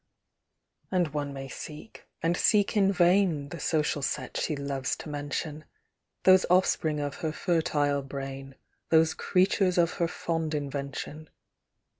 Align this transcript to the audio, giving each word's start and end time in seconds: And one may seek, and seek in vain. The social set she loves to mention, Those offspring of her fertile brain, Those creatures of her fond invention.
And 0.89 1.09
one 1.09 1.31
may 1.31 1.47
seek, 1.47 2.07
and 2.23 2.35
seek 2.35 2.75
in 2.75 2.91
vain. 2.91 3.49
The 3.49 3.59
social 3.59 4.01
set 4.01 4.35
she 4.35 4.55
loves 4.55 4.95
to 4.95 5.09
mention, 5.09 5.63
Those 6.23 6.43
offspring 6.49 6.99
of 6.99 7.17
her 7.17 7.31
fertile 7.31 8.01
brain, 8.01 8.55
Those 8.89 9.13
creatures 9.13 9.77
of 9.77 9.91
her 10.01 10.07
fond 10.07 10.55
invention. 10.55 11.29